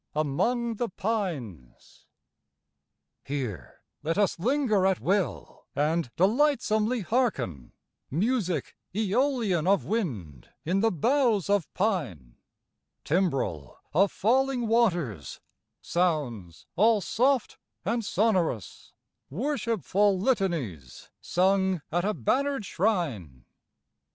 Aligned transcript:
59 0.15 0.21
AMONG 0.25 0.75
THE 0.77 0.89
PINES 0.89 2.07
Here 3.23 3.81
let 4.01 4.17
us 4.17 4.39
linger 4.39 4.87
at 4.87 4.99
will 4.99 5.65
and 5.75 6.09
delightsomely 6.15 7.01
hearken 7.03 7.73
Music 8.09 8.75
aeolian 8.95 9.67
of 9.67 9.85
wind 9.85 10.49
in 10.65 10.79
the 10.79 10.89
boughs 10.91 11.51
of 11.51 11.71
pine, 11.75 12.33
Timbrel 13.05 13.77
of 13.93 14.11
falling 14.11 14.65
waters, 14.67 15.39
sounds 15.83 16.65
all 16.75 16.99
soft 16.99 17.59
and 17.85 18.03
sonorous, 18.03 18.93
Worshipful 19.29 20.19
litanies 20.19 21.11
sung 21.21 21.83
at 21.91 22.03
a 22.03 22.15
bannered 22.15 22.65
shrine. 22.65 23.45